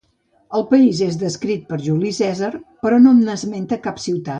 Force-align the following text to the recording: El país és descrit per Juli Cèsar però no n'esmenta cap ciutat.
El 0.59 0.63
país 0.71 1.01
és 1.09 1.19
descrit 1.25 1.69
per 1.69 1.79
Juli 1.91 2.15
Cèsar 2.23 2.53
però 2.87 3.05
no 3.07 3.17
n'esmenta 3.23 3.85
cap 3.89 4.07
ciutat. 4.11 4.29